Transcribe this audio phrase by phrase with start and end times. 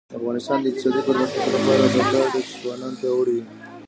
[0.09, 3.47] د افغانستان د اقتصادي پرمختګ لپاره پکار ده چې ځوانان پیاوړي وي.